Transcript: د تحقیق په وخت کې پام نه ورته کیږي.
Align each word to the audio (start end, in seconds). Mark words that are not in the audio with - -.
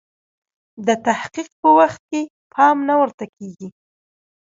د 0.87 0.89
تحقیق 1.05 1.49
په 1.61 1.69
وخت 1.77 2.01
کې 2.09 2.21
پام 2.53 2.77
نه 2.89 2.93
ورته 2.99 3.25
کیږي. 3.35 3.67